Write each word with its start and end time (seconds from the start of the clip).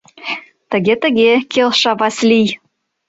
—Тыге-тыге...— 0.71 1.31
келша 1.51 1.91
Васлий. 1.99 2.49